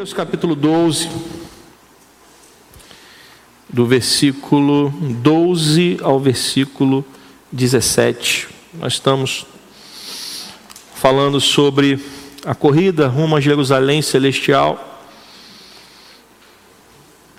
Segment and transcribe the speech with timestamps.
[0.00, 1.10] Hebreus capítulo 12,
[3.68, 7.04] do versículo 12 ao versículo
[7.52, 8.48] 17.
[8.72, 9.44] Nós estamos
[10.94, 12.02] falando sobre
[12.46, 15.02] a corrida rumo a Jerusalém celestial.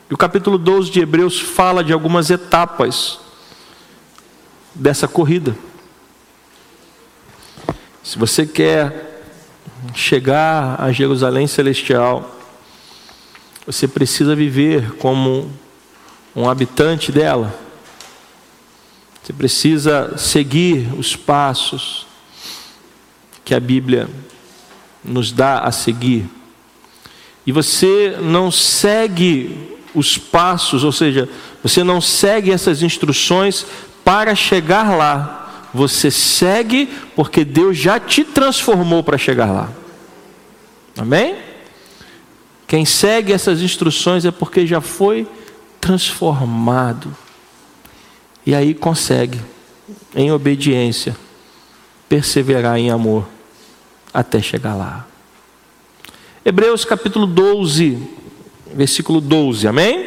[0.08, 3.20] E o capítulo 12 de Hebreus fala de algumas etapas
[4.76, 5.58] dessa corrida.
[8.04, 9.24] Se você quer
[9.96, 12.38] chegar a Jerusalém celestial,
[13.72, 15.50] você precisa viver como
[16.36, 17.58] um habitante dela.
[19.22, 22.06] Você precisa seguir os passos
[23.46, 24.10] que a Bíblia
[25.04, 26.26] nos dá a seguir.
[27.46, 31.30] E você não segue os passos, ou seja,
[31.64, 33.66] você não segue essas instruções
[34.04, 35.42] para chegar lá
[35.74, 39.70] você segue porque Deus já te transformou para chegar lá.
[40.98, 41.36] Amém?
[42.72, 45.28] Quem segue essas instruções é porque já foi
[45.82, 47.14] transformado.
[48.46, 49.42] E aí consegue,
[50.16, 51.18] em obediência,
[52.08, 53.28] perseverar em amor
[54.14, 55.06] até chegar lá.
[56.46, 58.02] Hebreus capítulo 12,
[58.74, 60.06] versículo 12, amém?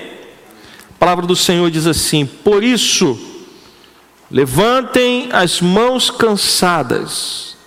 [0.88, 3.18] A palavra do Senhor diz assim: Por isso,
[4.30, 7.58] Levantem as mãos cansadas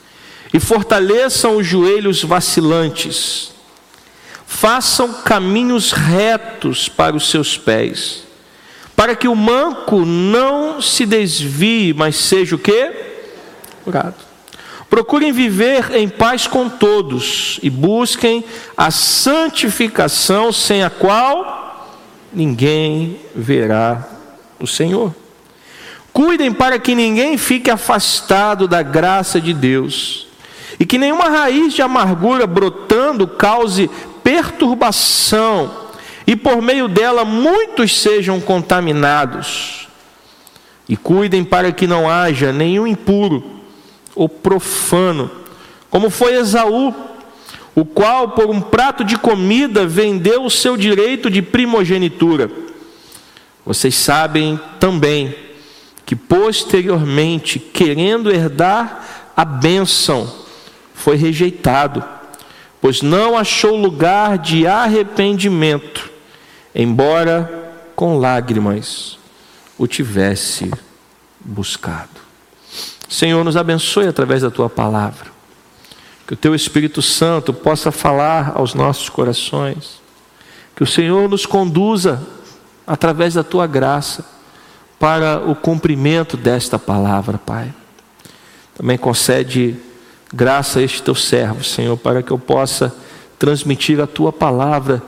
[0.51, 3.56] e fortaleçam os joelhos vacilantes.
[4.49, 8.23] Façam caminhos retos para os seus pés,
[8.95, 12.91] para que o manco não se desvie, mas seja o que?
[13.83, 14.15] Curado.
[14.89, 18.43] Procurem viver em paz com todos e busquem
[18.75, 21.99] a santificação sem a qual
[22.33, 24.07] ninguém verá
[24.57, 25.13] o Senhor.
[26.13, 30.25] Cuidem para que ninguém fique afastado da graça de Deus,
[30.79, 33.89] e que nenhuma raiz de amargura brotando cause
[34.27, 35.87] perturbação,
[36.27, 39.87] e por meio dela muitos sejam contaminados.
[40.89, 43.61] E cuidem para que não haja nenhum impuro
[44.13, 45.31] ou profano,
[45.89, 46.93] como foi Esaú,
[47.73, 52.51] o qual por um prato de comida vendeu o seu direito de primogenitura.
[53.65, 55.33] Vocês sabem também
[56.05, 60.29] que posteriormente, querendo herdar a bênção,
[60.93, 62.16] foi rejeitado,
[62.81, 66.09] pois não achou lugar de arrependimento,
[66.73, 69.17] embora com lágrimas
[69.77, 70.71] o tivesse
[71.39, 72.27] buscado.
[73.09, 75.27] Senhor, nos abençoe através da tua palavra,
[76.27, 80.01] que o teu Espírito Santo possa falar aos nossos corações,
[80.75, 82.21] que o Senhor nos conduza
[82.85, 84.25] através da tua graça
[84.99, 87.73] para o cumprimento desta palavra, Pai.
[88.75, 89.75] Também concede
[90.33, 92.93] graça a este teu servo, Senhor, para que eu possa
[93.39, 95.01] transmitir a tua palavra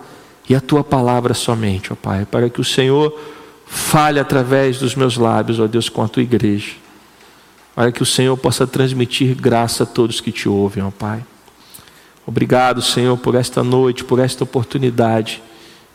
[0.47, 3.17] e a tua palavra somente, ó Pai, para que o Senhor
[3.65, 6.71] fale através dos meus lábios, ó Deus, com a tua igreja,
[7.75, 11.23] para que o Senhor possa transmitir graça a todos que te ouvem, ó Pai.
[12.25, 15.41] Obrigado, Senhor, por esta noite, por esta oportunidade.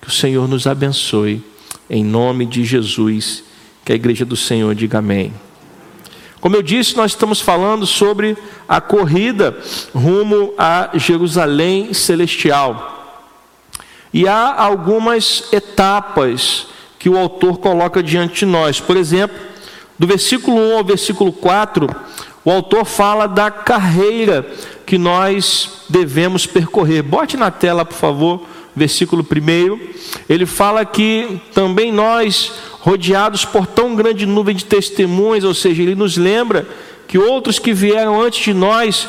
[0.00, 1.40] Que o Senhor nos abençoe,
[1.88, 3.44] em nome de Jesus.
[3.84, 5.32] Que a igreja do Senhor diga amém.
[6.44, 8.36] Como eu disse, nós estamos falando sobre
[8.68, 9.56] a corrida
[9.94, 13.16] rumo a Jerusalém celestial.
[14.12, 16.66] E há algumas etapas
[16.98, 18.78] que o autor coloca diante de nós.
[18.78, 19.34] Por exemplo,
[19.98, 21.88] do versículo 1 ao versículo 4,
[22.44, 24.46] o autor fala da carreira
[24.84, 27.02] que nós devemos percorrer.
[27.02, 28.42] Bote na tela, por favor,
[28.76, 29.78] versículo 1.
[30.28, 32.52] Ele fala que também nós
[32.84, 36.68] rodeados por tão grande nuvem de testemunhas, ou seja, ele nos lembra
[37.08, 39.08] que outros que vieram antes de nós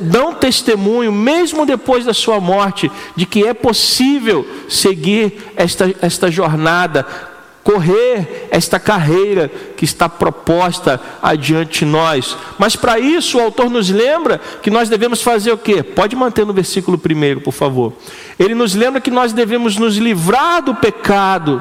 [0.00, 7.04] dão testemunho, mesmo depois da sua morte, de que é possível seguir esta, esta jornada,
[7.64, 12.36] correr esta carreira que está proposta adiante de nós.
[12.56, 15.82] Mas para isso o autor nos lembra que nós devemos fazer o quê?
[15.82, 17.92] Pode manter no versículo primeiro, por favor.
[18.38, 21.60] Ele nos lembra que nós devemos nos livrar do pecado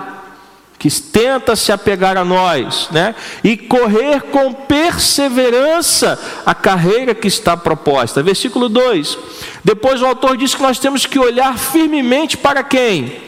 [0.78, 3.16] que tenta se apegar a nós, né?
[3.44, 8.22] E correr com perseverança a carreira que está proposta.
[8.22, 9.18] Versículo 2.
[9.64, 13.22] Depois o autor diz que nós temos que olhar firmemente para quem?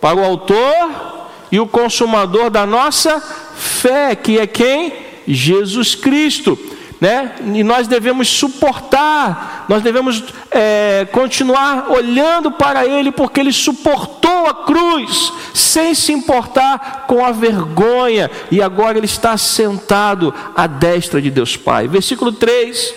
[0.00, 3.20] Para o autor e o consumador da nossa
[3.56, 4.92] fé, que é quem?
[5.26, 6.58] Jesus Cristo
[7.00, 7.36] né?
[7.54, 14.54] E nós devemos suportar, nós devemos é, continuar olhando para Ele, porque Ele suportou a
[14.64, 21.30] cruz, sem se importar com a vergonha, e agora Ele está sentado à destra de
[21.30, 21.86] Deus Pai.
[21.86, 22.94] Versículo 3: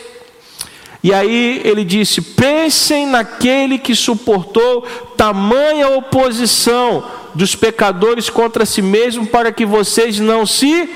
[1.04, 4.82] E aí ele disse: pensem naquele que suportou
[5.16, 7.04] tamanha oposição
[7.36, 10.90] dos pecadores contra si mesmo, para que vocês não se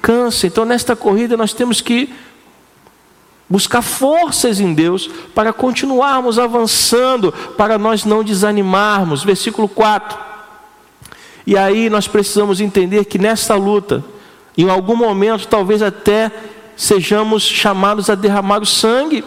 [0.00, 0.48] cansem.
[0.48, 2.14] Então, nesta corrida, nós temos que
[3.54, 9.22] buscar forças em Deus para continuarmos avançando, para nós não desanimarmos.
[9.22, 10.18] Versículo 4.
[11.46, 14.04] E aí nós precisamos entender que nesta luta,
[14.58, 16.32] em algum momento, talvez até
[16.76, 19.22] sejamos chamados a derramar o sangue,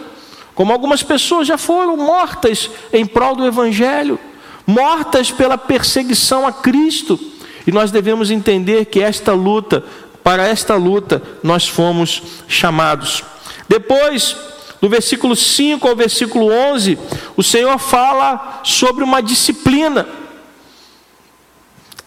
[0.54, 4.18] como algumas pessoas já foram mortas em prol do Evangelho,
[4.66, 7.18] mortas pela perseguição a Cristo.
[7.66, 9.82] E nós devemos entender que esta luta,
[10.22, 13.24] para esta luta, nós fomos chamados.
[13.68, 14.36] Depois,
[14.80, 16.98] do versículo 5 ao versículo 11,
[17.36, 20.06] o Senhor fala sobre uma disciplina.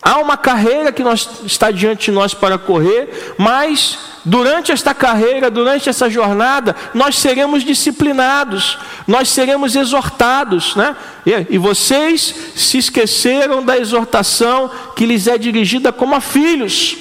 [0.02, 5.52] Há uma carreira que nós, está diante de nós para correr, mas durante esta carreira,
[5.52, 10.96] durante essa jornada, nós seremos disciplinados, nós seremos exortados, né?
[11.24, 16.98] E, e vocês se esqueceram da exortação que lhes é dirigida como a filhos.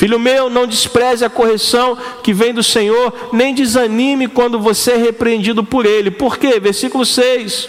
[0.00, 4.96] Filho meu, não despreze a correção que vem do Senhor, nem desanime quando você é
[4.96, 6.10] repreendido por Ele.
[6.10, 6.58] Por quê?
[6.58, 7.68] Versículo 6.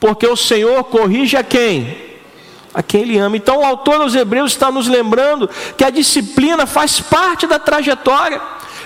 [0.00, 1.94] Porque o Senhor corrige a quem?
[2.72, 3.36] A quem Ele ama.
[3.36, 8.40] Então o autor aos Hebreus está nos lembrando que a disciplina faz parte da trajetória.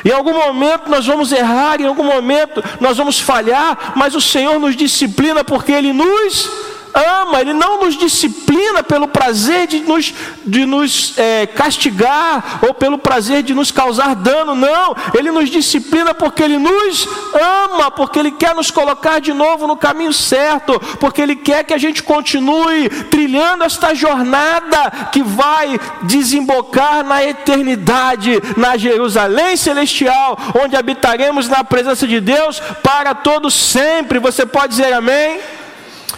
[0.05, 4.59] Em algum momento nós vamos errar, em algum momento nós vamos falhar, mas o Senhor
[4.59, 6.51] nos disciplina porque Ele nos
[6.95, 10.15] ama, Ele não nos disciplina pelo prazer de nos,
[10.45, 16.15] de nos é, castigar ou pelo prazer de nos causar dano, não, Ele nos disciplina
[16.15, 21.23] porque Ele nos ama, porque Ele quer nos colocar de novo no caminho certo, porque
[21.23, 28.77] Ele quer que a gente continue trilhando esta jornada que vai desembocar na eternidade, na
[28.77, 34.19] Jerusalém celestial, onde habitaremos na presença de Deus para todos sempre.
[34.19, 35.41] Você pode dizer amém?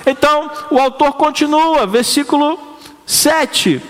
[0.07, 2.59] Então, o autor continua, versículo
[3.07, 3.83] 7.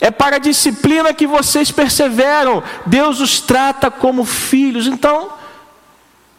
[0.00, 4.86] É para a disciplina que vocês perseveram, Deus os trata como filhos.
[4.86, 5.30] Então,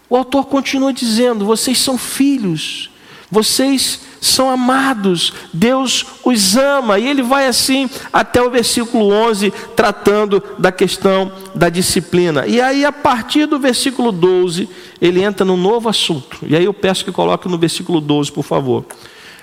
[0.09, 2.89] o autor continua dizendo: vocês são filhos,
[3.29, 10.41] vocês são amados, Deus os ama, e ele vai assim até o versículo 11, tratando
[10.59, 12.45] da questão da disciplina.
[12.45, 14.69] E aí, a partir do versículo 12,
[15.01, 18.43] ele entra num novo assunto, e aí eu peço que coloque no versículo 12, por
[18.43, 18.85] favor.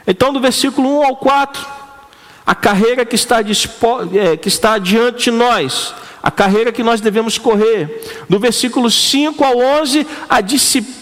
[0.07, 1.67] Então, do versículo 1 ao 4,
[2.47, 4.09] a carreira que está, dispo...
[4.15, 5.93] é, que está diante de nós,
[6.23, 8.25] a carreira que nós devemos correr.
[8.29, 10.98] Do versículo 5 ao 11, a disciplina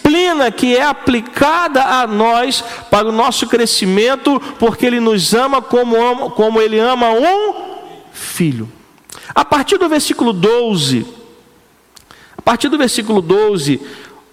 [0.57, 6.61] que é aplicada a nós para o nosso crescimento, porque Ele nos ama como, como
[6.61, 7.55] Ele ama um
[8.13, 8.71] filho.
[9.35, 11.07] A partir do versículo 12,
[12.37, 13.81] a partir do versículo 12,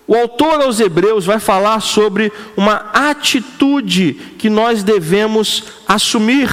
[0.08, 6.50] o autor aos Hebreus vai falar sobre uma atitude que nós devemos assumir.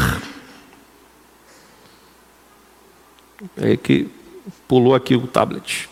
[3.56, 4.08] É que
[4.70, 5.88] Pulou aqui o tablet.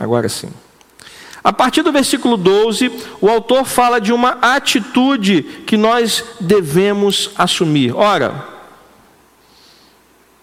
[0.00, 0.48] Agora sim.
[1.44, 7.94] A partir do versículo 12, o autor fala de uma atitude que nós devemos assumir.
[7.94, 8.48] Ora,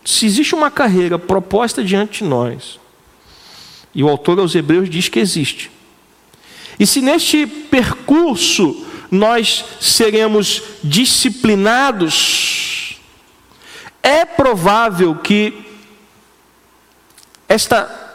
[0.05, 2.79] se existe uma carreira proposta diante de nós,
[3.93, 5.71] e o autor aos Hebreus diz que existe,
[6.79, 12.99] e se neste percurso nós seremos disciplinados,
[14.03, 15.65] é provável que
[17.49, 18.06] esta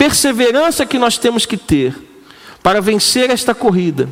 [0.00, 1.94] perseverança que nós temos que ter
[2.62, 4.08] para vencer esta corrida,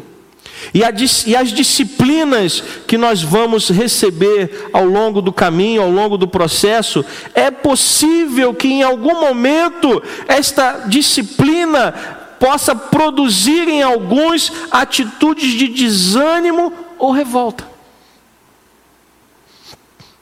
[0.74, 0.92] e, a,
[1.26, 7.02] e, as disciplinas que nós vamos receber ao longo do caminho, ao longo do processo,
[7.32, 11.92] é possível que em algum momento esta disciplina
[12.38, 17.66] possa produzir em alguns atitudes de desânimo ou revolta.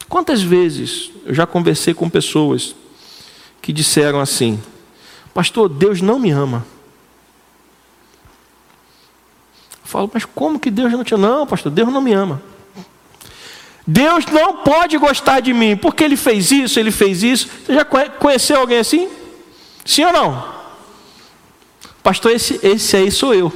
[0.09, 2.77] Quantas vezes eu já conversei com pessoas
[3.61, 4.61] que disseram assim:
[5.37, 6.67] Pastor, Deus não me ama.
[9.83, 11.29] Eu falo, mas como que Deus não te ama?
[11.29, 12.41] Não, pastor, Deus não me ama.
[13.87, 17.51] Deus não pode gostar de mim, porque Ele fez isso, Ele fez isso.
[17.67, 19.11] Você já conheceu alguém assim?
[19.85, 20.55] Sim ou não?
[22.03, 23.53] Pastor, esse, esse aí sou eu.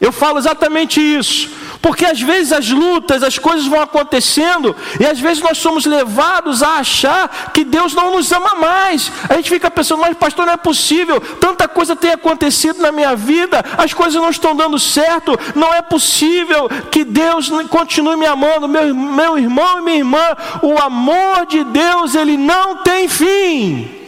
[0.00, 1.50] Eu falo exatamente isso
[1.82, 6.62] Porque às vezes as lutas, as coisas vão acontecendo, e às vezes nós somos levados
[6.62, 9.10] a achar que Deus não nos ama mais.
[9.28, 13.16] A gente fica pensando, mas pastor, não é possível, tanta coisa tem acontecido na minha
[13.16, 18.68] vida, as coisas não estão dando certo, não é possível que Deus continue me amando,
[18.68, 24.01] meu, meu irmão e minha irmã, o amor de Deus, ele não tem fim.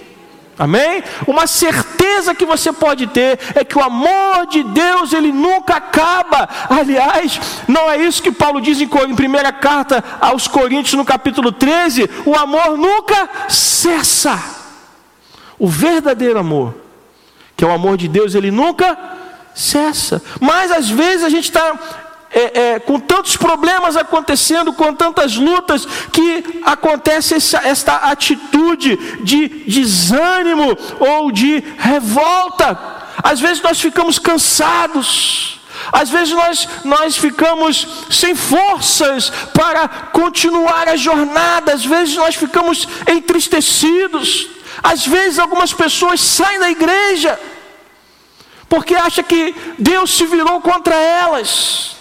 [0.59, 1.03] Amém?
[1.27, 6.49] Uma certeza que você pode ter é que o amor de Deus ele nunca acaba.
[6.71, 12.09] Aliás, não é isso que Paulo diz em, primeira carta aos Coríntios no capítulo 13,
[12.25, 14.39] o amor nunca cessa.
[15.59, 16.75] O verdadeiro amor,
[17.57, 18.97] que é o amor de Deus, ele nunca
[19.55, 20.23] cessa.
[20.41, 22.04] Mas às vezes a gente está
[22.35, 29.49] é, é, com tantos problemas acontecendo, com tantas lutas, que acontece essa, esta atitude de
[29.67, 32.77] desânimo ou de revolta.
[33.23, 35.61] Às vezes nós ficamos cansados.
[35.93, 42.89] Às vezes nós, nós ficamos sem forças para continuar a jornada, às vezes nós ficamos
[43.07, 44.49] entristecidos,
[44.83, 47.39] às vezes algumas pessoas saem da igreja,
[48.69, 51.94] porque acham que Deus se virou contra elas.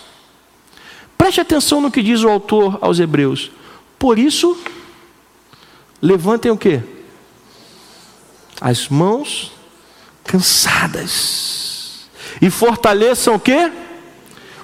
[1.17, 3.51] Preste atenção no que diz o autor aos Hebreus.
[3.97, 4.57] Por isso,
[6.01, 6.81] levantem o que?
[8.59, 9.51] As mãos
[10.23, 12.07] cansadas.
[12.41, 13.71] E fortaleçam o que?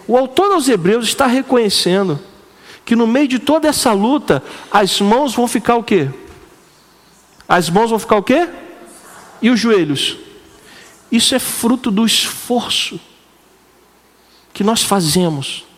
[0.07, 2.19] O autor aos Hebreus está reconhecendo
[2.83, 6.09] que no meio de toda essa luta, as mãos vão ficar o quê?
[7.47, 8.49] As mãos vão ficar o quê?
[9.41, 10.17] E os joelhos?
[11.11, 12.99] Isso é fruto do esforço
[14.53, 15.68] que nós fazemos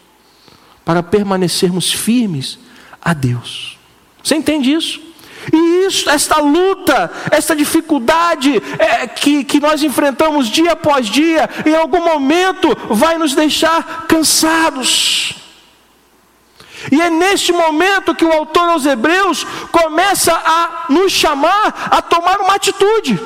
[0.84, 2.60] para permanecermos firmes
[3.02, 3.78] a Deus.
[4.24, 5.12] Você entende isso?
[5.52, 11.74] E isso, esta luta, esta dificuldade é, que, que nós enfrentamos dia após dia, em
[11.74, 15.36] algum momento vai nos deixar cansados.
[16.92, 22.40] E é neste momento que o autor aos Hebreus começa a nos chamar a tomar
[22.40, 23.20] uma atitude.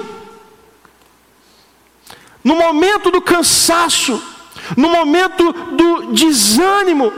[2.44, 4.22] No momento do cansaço,
[4.76, 7.12] no momento do desânimo,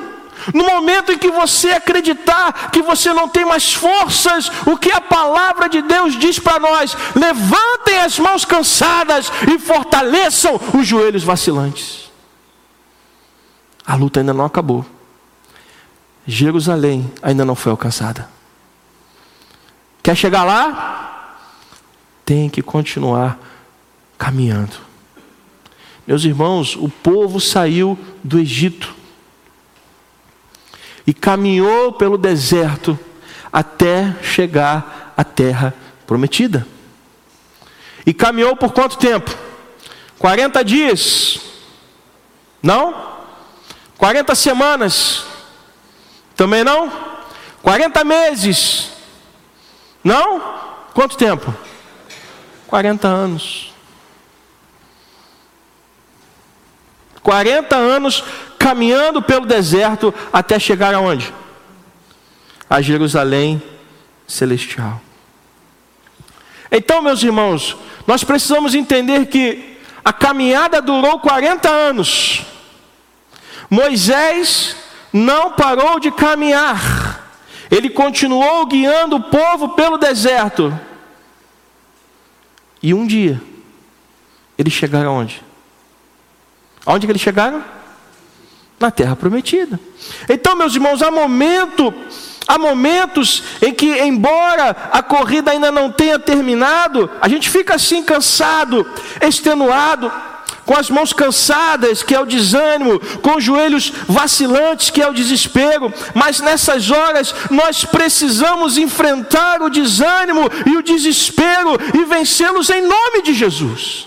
[0.53, 5.01] no momento em que você acreditar que você não tem mais forças, o que a
[5.01, 12.11] palavra de Deus diz para nós: levantem as mãos cansadas e fortaleçam os joelhos vacilantes.
[13.85, 14.85] A luta ainda não acabou.
[16.25, 18.29] Jerusalém ainda não foi alcançada.
[20.03, 21.37] Quer chegar lá?
[22.25, 23.39] Tem que continuar
[24.17, 24.75] caminhando.
[26.05, 28.93] Meus irmãos, o povo saiu do Egito
[31.07, 32.99] e caminhou pelo deserto
[33.51, 35.73] até chegar à terra
[36.05, 36.67] prometida.
[38.05, 39.33] E caminhou por quanto tempo?
[40.19, 41.39] 40 dias?
[42.61, 43.15] Não?
[43.97, 45.25] 40 semanas?
[46.35, 46.91] Também não?
[47.63, 48.91] 40 meses?
[50.03, 50.41] Não?
[50.93, 51.53] Quanto tempo?
[52.67, 53.73] 40 anos.
[57.23, 58.23] 40 anos
[58.67, 61.33] caminhando pelo deserto até chegar aonde?
[62.69, 63.63] A Jerusalém
[64.27, 64.99] celestial.
[66.69, 72.41] Então, meus irmãos, nós precisamos entender que a caminhada durou 40 anos.
[73.69, 74.75] Moisés
[75.13, 77.39] não parou de caminhar.
[77.71, 80.77] Ele continuou guiando o povo pelo deserto.
[82.83, 83.41] E um dia,
[84.57, 85.41] eles chegaram aonde?
[86.85, 87.76] Aonde que eles chegaram?
[88.79, 89.79] Na terra prometida.
[90.29, 91.93] Então, meus irmãos, há momento,
[92.47, 98.03] há momentos em que, embora a corrida ainda não tenha terminado, a gente fica assim
[98.03, 98.85] cansado,
[99.21, 100.11] extenuado,
[100.67, 105.13] com as mãos cansadas, que é o desânimo, com os joelhos vacilantes, que é o
[105.13, 112.81] desespero, mas nessas horas nós precisamos enfrentar o desânimo e o desespero e vencê-los em
[112.81, 114.06] nome de Jesus.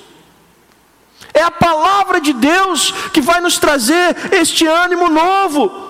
[1.40, 5.88] É a palavra de Deus que vai nos trazer este ânimo novo.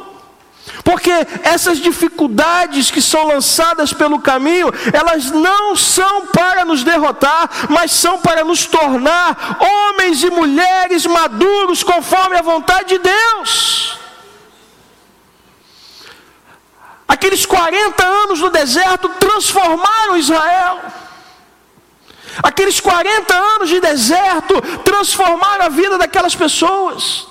[0.85, 1.11] Porque
[1.43, 8.21] essas dificuldades que são lançadas pelo caminho, elas não são para nos derrotar, mas são
[8.21, 13.99] para nos tornar homens e mulheres maduros conforme a vontade de Deus.
[17.09, 20.79] Aqueles 40 anos no deserto transformaram Israel.
[22.43, 27.27] Aqueles 40 anos de deserto transformaram a vida daquelas pessoas.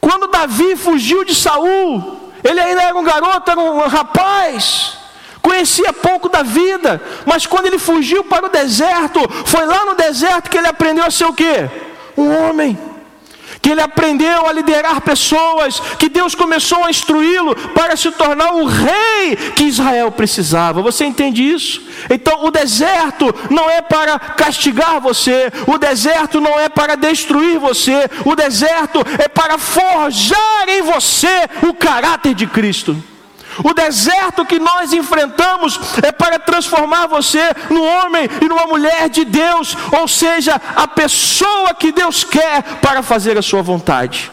[0.00, 4.98] Quando Davi fugiu de Saul, ele ainda era um garoto, era um rapaz,
[5.40, 10.50] conhecia pouco da vida, mas quando ele fugiu para o deserto, foi lá no deserto
[10.50, 11.70] que ele aprendeu a ser o quê?
[12.16, 12.91] Um homem
[13.62, 18.66] que ele aprendeu a liderar pessoas, que Deus começou a instruí-lo para se tornar o
[18.66, 20.82] rei que Israel precisava.
[20.82, 21.80] Você entende isso?
[22.10, 28.10] Então, o deserto não é para castigar você, o deserto não é para destruir você,
[28.24, 33.11] o deserto é para forjar em você o caráter de Cristo.
[33.62, 37.40] O deserto que nós enfrentamos é para transformar você
[37.70, 43.02] num homem e numa mulher de Deus, ou seja, a pessoa que Deus quer para
[43.02, 44.30] fazer a sua vontade,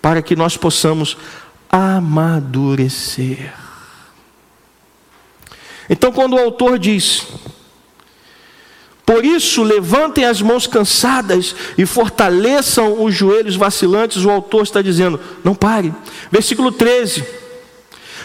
[0.00, 1.16] para que nós possamos
[1.70, 3.52] amadurecer.
[5.88, 7.26] Então, quando o autor diz,
[9.04, 14.24] por isso, levantem as mãos cansadas e fortaleçam os joelhos vacilantes.
[14.24, 15.92] O autor está dizendo: não pare.
[16.30, 17.41] Versículo 13.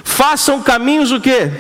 [0.04, 1.52] Façam caminhos o quê?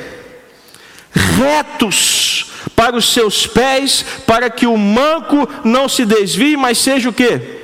[1.12, 7.13] Retos para os seus pés, para que o manco não se desvie, mas seja o
[7.13, 7.58] quê?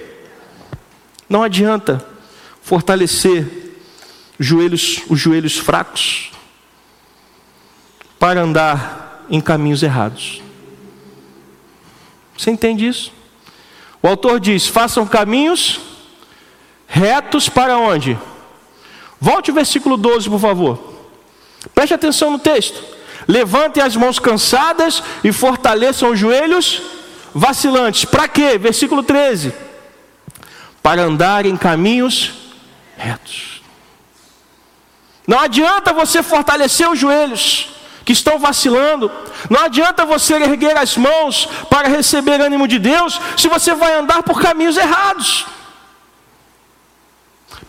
[1.30, 2.06] Não adianta
[2.62, 3.76] fortalecer
[4.40, 6.32] os joelhos, os joelhos fracos
[8.18, 10.42] para andar em caminhos errados.
[12.38, 13.14] Você entende isso?
[14.02, 15.80] O autor diz: façam caminhos
[16.88, 18.18] retos para onde?
[19.24, 20.78] Volte o versículo 12, por favor.
[21.74, 22.84] Preste atenção no texto.
[23.26, 26.82] Levantem as mãos cansadas e fortaleçam os joelhos
[27.34, 28.04] vacilantes.
[28.04, 28.58] Para quê?
[28.58, 29.54] Versículo 13.
[30.82, 32.34] Para andar em caminhos
[32.98, 33.62] retos.
[35.26, 37.70] Não adianta você fortalecer os joelhos
[38.04, 39.10] que estão vacilando.
[39.50, 44.22] Não adianta você erguer as mãos para receber ânimo de Deus se você vai andar
[44.22, 45.46] por caminhos errados.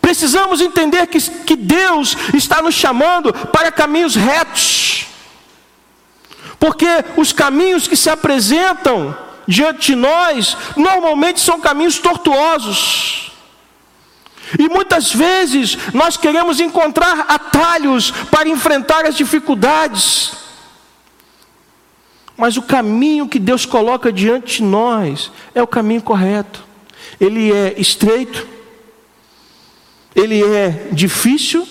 [0.01, 5.07] Precisamos entender que, que Deus está nos chamando para caminhos retos,
[6.59, 6.87] porque
[7.17, 9.15] os caminhos que se apresentam
[9.47, 13.31] diante de nós normalmente são caminhos tortuosos.
[14.59, 20.33] E muitas vezes nós queremos encontrar atalhos para enfrentar as dificuldades.
[22.37, 26.63] Mas o caminho que Deus coloca diante de nós é o caminho correto.
[27.19, 28.47] Ele é estreito,
[30.15, 31.67] ele é difícil,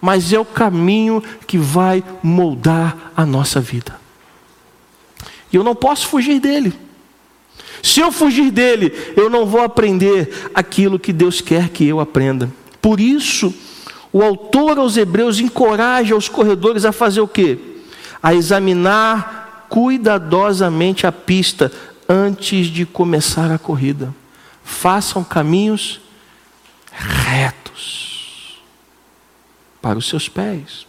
[0.00, 4.00] mas é o caminho que vai moldar a nossa vida.
[5.52, 6.72] E eu não posso fugir dele.
[7.82, 12.50] Se eu fugir dele, eu não vou aprender aquilo que Deus quer que eu aprenda.
[12.80, 13.54] Por isso,
[14.12, 17.58] o autor aos Hebreus encoraja os corredores a fazer o quê?
[18.22, 21.70] A examinar cuidadosamente a pista
[22.08, 24.14] antes de começar a corrida.
[24.64, 26.00] Façam caminhos
[26.92, 27.65] retos
[29.80, 30.86] para os seus pés.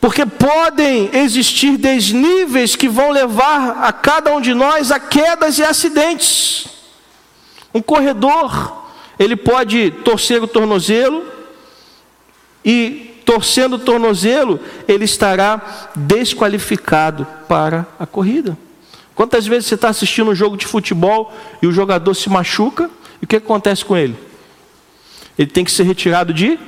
[0.00, 5.62] Porque podem existir desníveis que vão levar a cada um de nós a quedas e
[5.62, 6.66] acidentes.
[7.72, 8.84] Um corredor,
[9.16, 11.24] ele pode torcer o tornozelo
[12.64, 18.58] e torcendo o tornozelo, ele estará desqualificado para a corrida.
[19.14, 23.24] Quantas vezes você está assistindo um jogo de futebol e o jogador se machuca, e
[23.24, 24.16] o que acontece com ele?
[25.38, 26.58] Ele tem que ser retirado de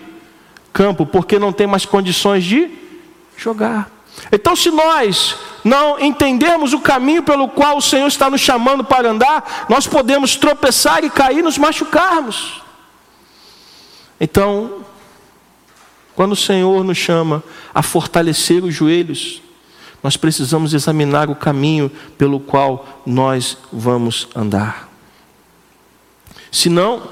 [0.72, 2.70] campo, porque não tem mais condições de
[3.36, 3.90] jogar.
[4.30, 9.10] Então, se nós não entendermos o caminho pelo qual o Senhor está nos chamando para
[9.10, 12.62] andar, nós podemos tropeçar e cair, nos machucarmos.
[14.20, 14.84] Então,
[16.14, 17.42] quando o Senhor nos chama
[17.74, 19.42] a fortalecer os joelhos,
[20.02, 24.88] nós precisamos examinar o caminho pelo qual nós vamos andar.
[26.52, 27.02] Senão,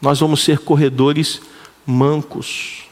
[0.00, 1.40] nós vamos ser corredores
[1.86, 2.84] mancos.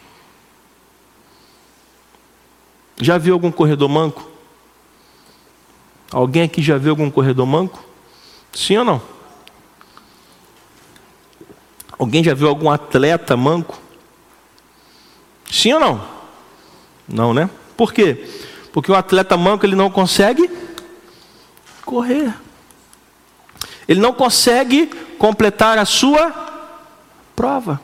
[3.01, 4.31] Já viu algum corredor manco?
[6.13, 7.85] Alguém aqui já viu algum corredor manco?
[8.53, 9.03] Sim ou não?
[11.99, 13.81] Alguém já viu algum atleta manco?
[15.51, 16.09] Sim ou não?
[17.09, 17.51] Não, né?
[17.77, 18.29] Por quê?
[18.73, 20.49] Porque o atleta manco ele não consegue
[21.85, 22.35] correr.
[23.87, 24.87] Ele não consegue
[25.19, 26.44] completar a sua
[27.35, 27.81] prova.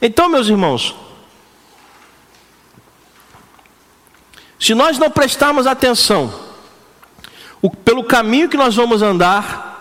[0.00, 0.94] Então, meus irmãos,
[4.58, 6.32] se nós não prestarmos atenção
[7.60, 9.72] o, pelo caminho que nós vamos andar,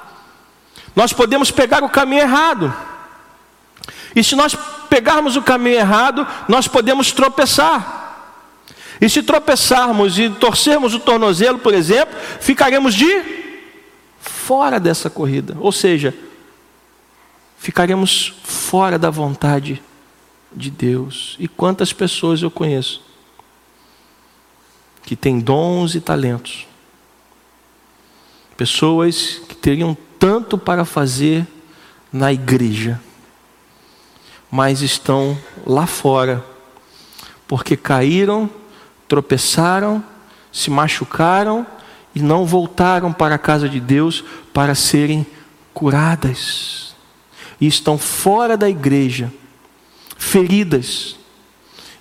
[0.95, 2.73] nós podemos pegar o caminho errado.
[4.15, 4.55] E se nós
[4.89, 7.99] pegarmos o caminho errado, nós podemos tropeçar.
[8.99, 13.23] E se tropeçarmos e torcermos o tornozelo, por exemplo, ficaremos de
[14.19, 15.57] fora dessa corrida.
[15.59, 16.13] Ou seja,
[17.61, 19.79] ficaremos fora da vontade
[20.51, 21.35] de Deus.
[21.39, 23.03] E quantas pessoas eu conheço
[25.03, 26.65] que têm dons e talentos,
[28.57, 31.47] Pessoas que teriam tanto para fazer
[32.13, 33.01] na igreja,
[34.51, 36.45] mas estão lá fora,
[37.47, 38.47] porque caíram,
[39.07, 40.03] tropeçaram,
[40.51, 41.65] se machucaram
[42.13, 45.25] e não voltaram para a casa de Deus para serem
[45.73, 46.90] curadas.
[47.61, 49.31] E estão fora da igreja,
[50.17, 51.15] feridas,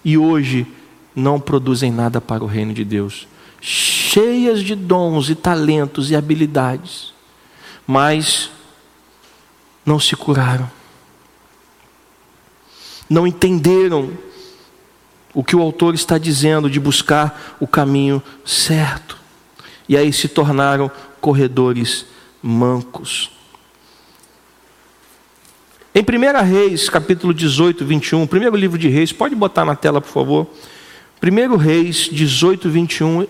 [0.03, 0.66] e hoje
[1.14, 3.29] não produzem nada para o reino de Deus,
[3.61, 7.12] cheias de dons e talentos e habilidades,
[7.87, 8.51] mas
[9.85, 10.70] não se curaram,
[13.09, 14.11] não entenderam
[15.35, 19.18] o que o autor está dizendo de buscar o caminho certo,
[19.88, 22.07] e aí se tornaram corredores
[22.42, 23.39] mancos.
[25.92, 30.11] Em 1 Reis, capítulo 18, 21, primeiro livro de Reis, pode botar na tela, por
[30.11, 30.46] favor.
[31.20, 33.26] 1 Reis 18, 21.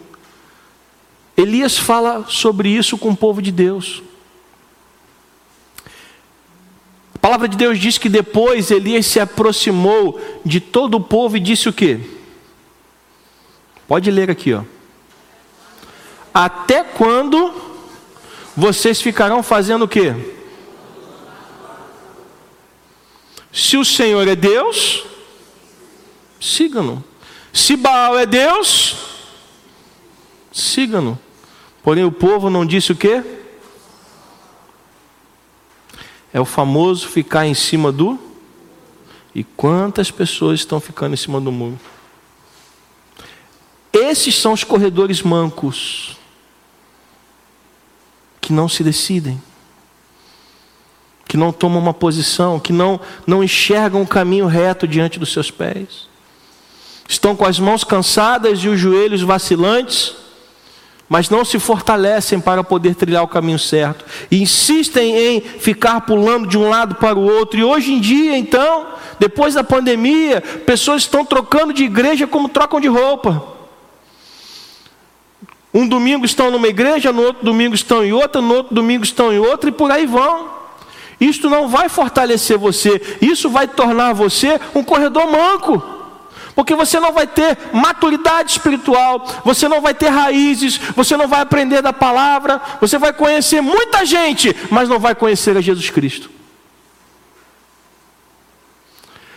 [1.38, 4.02] Elias fala sobre isso com o povo de Deus.
[7.14, 11.40] A palavra de Deus diz que depois Elias se aproximou de todo o povo e
[11.40, 11.98] disse o quê?
[13.88, 14.64] Pode ler aqui, ó.
[16.32, 17.54] Até quando
[18.54, 20.14] vocês ficarão fazendo o quê?
[23.52, 25.04] Se o Senhor é Deus,
[26.40, 27.02] siga-no.
[27.52, 28.96] Se Baal é Deus,
[30.52, 31.18] siga-no.
[31.82, 33.22] Porém, o povo não disse o quê?
[36.32, 38.18] É o famoso ficar em cima do.
[39.34, 41.78] E quantas pessoas estão ficando em cima do muro?
[43.92, 46.16] Esses são os corredores mancos
[48.40, 49.40] que não se decidem
[51.30, 55.48] que não tomam uma posição, que não, não enxergam o caminho reto diante dos seus
[55.48, 56.08] pés.
[57.08, 60.12] Estão com as mãos cansadas e os joelhos vacilantes,
[61.08, 64.04] mas não se fortalecem para poder trilhar o caminho certo.
[64.28, 67.60] E insistem em ficar pulando de um lado para o outro.
[67.60, 68.88] E hoje em dia, então,
[69.20, 73.40] depois da pandemia, pessoas estão trocando de igreja como trocam de roupa.
[75.72, 79.32] Um domingo estão numa igreja, no outro domingo estão em outra, no outro domingo estão
[79.32, 80.58] em outra, e por aí vão.
[81.20, 86.00] Isto não vai fortalecer você, isso vai tornar você um corredor manco.
[86.54, 91.40] Porque você não vai ter maturidade espiritual, você não vai ter raízes, você não vai
[91.40, 96.30] aprender da palavra, você vai conhecer muita gente, mas não vai conhecer a Jesus Cristo.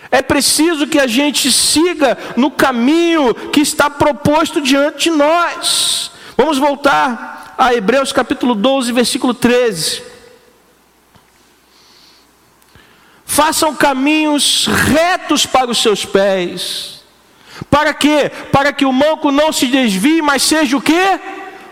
[0.09, 6.11] É preciso que a gente siga no caminho que está proposto diante de nós.
[6.37, 10.12] Vamos voltar a Hebreus capítulo 12, versículo 13.
[13.33, 17.01] Façam caminhos retos para os seus pés.
[17.69, 18.31] Para quê?
[18.51, 21.19] Para que o manco não se desvie, mas seja o quê?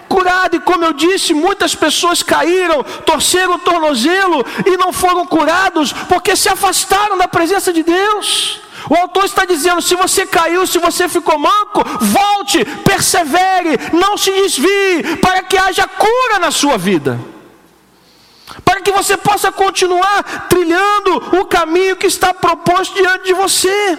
[0.10, 0.56] Curado.
[0.56, 6.36] E como eu disse, muitas pessoas caíram, torceram o tornozelo e não foram curados porque
[6.36, 8.60] se afastaram da presença de Deus.
[8.89, 14.32] O autor está dizendo: se você caiu, se você ficou manco, volte, persevere, não se
[14.32, 17.19] desvie, para que haja cura na sua vida
[18.72, 23.98] para que você possa continuar trilhando o caminho que está proposto diante de você.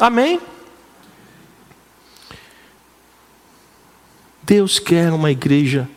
[0.00, 0.40] Amém?
[4.42, 5.88] Deus quer uma igreja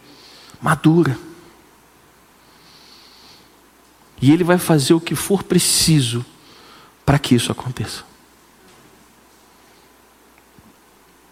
[0.61, 1.17] madura.
[4.21, 6.23] E Ele vai fazer o que for preciso
[7.03, 8.10] para que isso aconteça.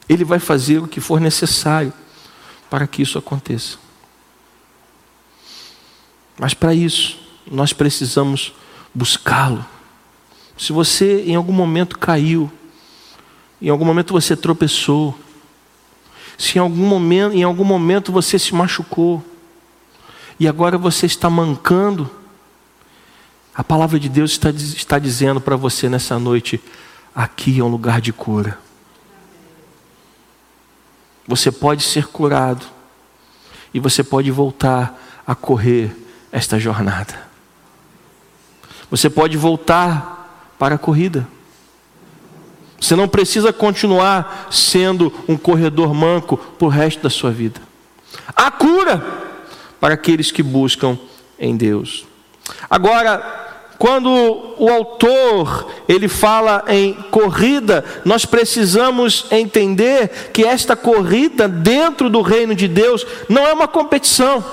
[0.09, 1.93] Ele vai fazer o que for necessário
[2.69, 3.77] para que isso aconteça.
[6.37, 7.19] Mas para isso,
[7.49, 8.53] nós precisamos
[8.93, 9.63] buscá-lo.
[10.57, 12.51] Se você em algum momento caiu,
[13.61, 15.17] em algum momento você tropeçou,
[16.37, 19.23] se em algum momento, em algum momento você se machucou,
[20.39, 22.09] e agora você está mancando,
[23.53, 26.61] a palavra de Deus está, está dizendo para você nessa noite:
[27.13, 28.57] aqui é um lugar de cura.
[31.29, 32.65] Você pode ser curado
[33.71, 35.95] e você pode voltar a correr
[36.31, 37.13] esta jornada.
[38.89, 41.27] Você pode voltar para a corrida.
[42.81, 47.61] Você não precisa continuar sendo um corredor manco para o resto da sua vida.
[48.35, 48.99] Há cura
[49.79, 50.97] para aqueles que buscam
[51.37, 52.07] em Deus.
[52.67, 53.48] Agora,
[53.79, 54.09] quando
[54.57, 62.53] o autor ele fala em corrida, nós precisamos entender que esta corrida dentro do reino
[62.53, 64.43] de Deus não é uma competição.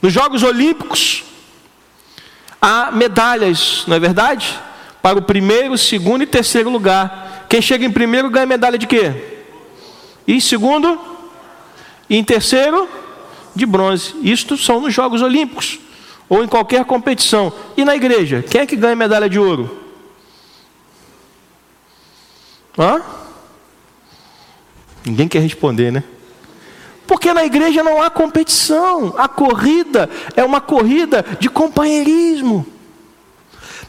[0.00, 1.24] Nos Jogos Olímpicos
[2.62, 4.56] há medalhas, não é verdade?
[5.02, 7.46] Para o primeiro, segundo e terceiro lugar.
[7.48, 9.40] Quem chega em primeiro ganha medalha de quê?
[10.28, 11.00] E em segundo?
[12.08, 12.88] E em terceiro?
[13.52, 14.14] De bronze.
[14.22, 15.80] Isto são nos Jogos Olímpicos
[16.28, 17.52] ou em qualquer competição.
[17.76, 19.84] E na igreja, quem é que ganha medalha de ouro?
[22.78, 23.00] Hã?
[25.04, 26.02] Ninguém quer responder, né?
[27.06, 32.66] Porque na igreja não há competição, a corrida é uma corrida de companheirismo.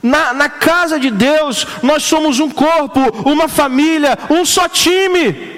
[0.04, 5.58] Na, na casa de Deus, nós somos um corpo, uma família, um só time.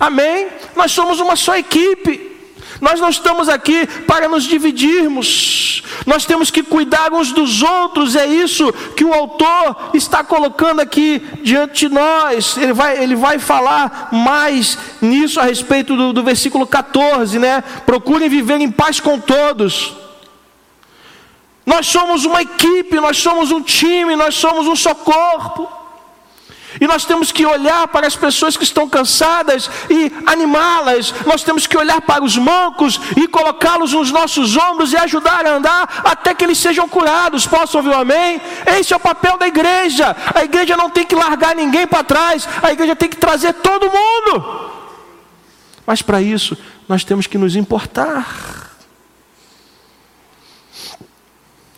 [0.00, 0.48] Amém?
[0.74, 2.37] Nós somos uma só equipe.
[2.80, 8.26] Nós não estamos aqui para nos dividirmos, nós temos que cuidar uns dos outros, é
[8.26, 12.56] isso que o autor está colocando aqui diante de nós.
[12.56, 17.62] Ele vai, ele vai falar mais nisso a respeito do, do versículo 14, né?
[17.84, 19.94] Procurem viver em paz com todos.
[21.66, 25.77] Nós somos uma equipe, nós somos um time, nós somos um só corpo.
[26.80, 31.12] E nós temos que olhar para as pessoas que estão cansadas e animá-las.
[31.26, 35.56] Nós temos que olhar para os mancos e colocá-los nos nossos ombros e ajudar a
[35.56, 37.46] andar até que eles sejam curados.
[37.46, 38.40] Posso ouvir um amém?
[38.66, 40.16] Esse é o papel da igreja.
[40.34, 42.48] A igreja não tem que largar ninguém para trás.
[42.62, 44.70] A igreja tem que trazer todo mundo.
[45.86, 46.56] Mas para isso,
[46.88, 48.68] nós temos que nos importar.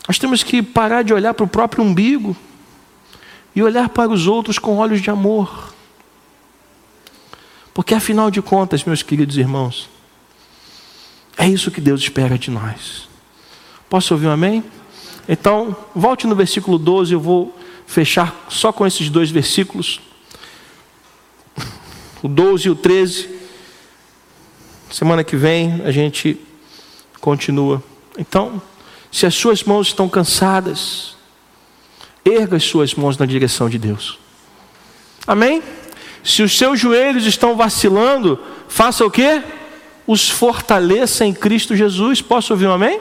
[0.07, 2.37] Nós temos que parar de olhar para o próprio umbigo
[3.55, 5.75] e olhar para os outros com olhos de amor.
[7.73, 9.89] Porque afinal de contas, meus queridos irmãos,
[11.37, 13.09] é isso que Deus espera de nós.
[13.89, 14.63] Posso ouvir um amém?
[15.29, 20.01] Então, volte no versículo 12, eu vou fechar só com esses dois versículos.
[22.23, 23.31] O 12 e o 13.
[24.91, 26.39] Semana que vem a gente
[27.21, 27.83] continua.
[28.19, 28.61] Então,
[29.11, 31.17] se as suas mãos estão cansadas,
[32.25, 34.19] erga as suas mãos na direção de Deus.
[35.27, 35.63] Amém?
[36.23, 39.43] Se os seus joelhos estão vacilando, faça o que?
[40.07, 42.21] Os fortaleça em Cristo Jesus.
[42.21, 43.01] Posso ouvir um amém?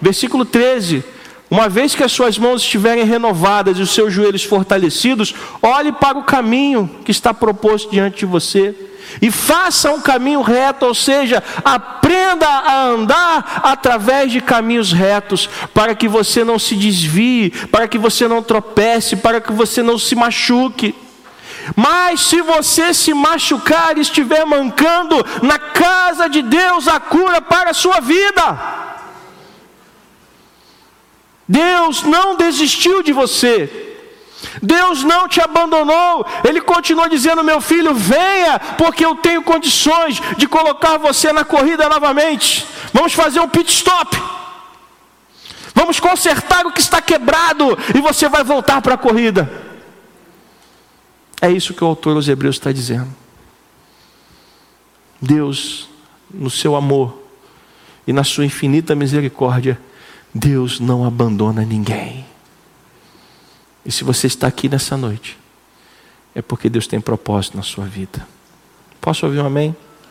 [0.00, 1.04] Versículo 13.
[1.52, 6.16] Uma vez que as suas mãos estiverem renovadas e os seus joelhos fortalecidos, olhe para
[6.16, 8.74] o caminho que está proposto diante de você
[9.20, 15.94] e faça um caminho reto, ou seja, aprenda a andar através de caminhos retos, para
[15.94, 20.14] que você não se desvie, para que você não tropece, para que você não se
[20.14, 20.94] machuque.
[21.76, 27.72] Mas se você se machucar e estiver mancando, na casa de Deus a cura para
[27.72, 28.91] a sua vida.
[31.52, 33.90] Deus não desistiu de você.
[34.62, 40.48] Deus não te abandonou, Ele continua dizendo: meu filho, venha, porque eu tenho condições de
[40.48, 42.66] colocar você na corrida novamente.
[42.92, 44.16] Vamos fazer um pit stop.
[45.74, 49.50] Vamos consertar o que está quebrado e você vai voltar para a corrida.
[51.40, 53.14] É isso que o autor aos Hebreus está dizendo.
[55.20, 55.88] Deus,
[56.30, 57.22] no seu amor
[58.06, 59.78] e na sua infinita misericórdia,
[60.34, 62.24] Deus não abandona ninguém.
[63.84, 65.38] E se você está aqui nessa noite,
[66.34, 68.26] é porque Deus tem propósito na sua vida.
[69.00, 69.76] Posso ouvir um amém?